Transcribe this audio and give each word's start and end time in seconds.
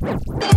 Bye. 0.00 0.52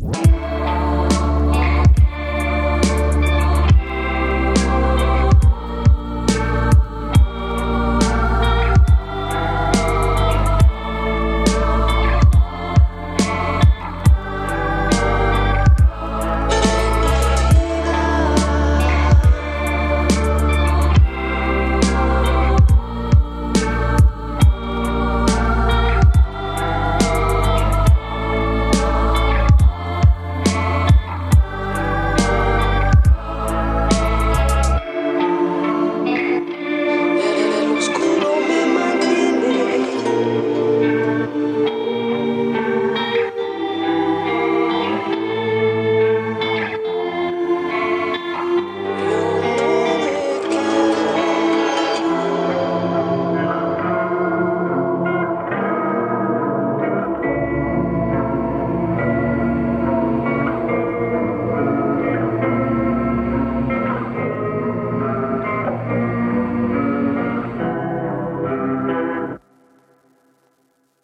Bye. 0.00 0.61